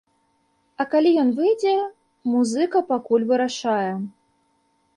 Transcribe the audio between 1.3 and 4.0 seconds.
выйдзе, музыка пакуль вырашае.